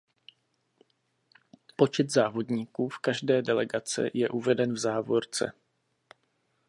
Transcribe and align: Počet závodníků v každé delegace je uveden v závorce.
Počet 1.75 2.11
závodníků 2.11 2.89
v 2.89 2.99
každé 2.99 3.41
delegace 3.41 4.09
je 4.13 4.29
uveden 4.29 4.73
v 4.73 4.77
závorce. 4.77 5.53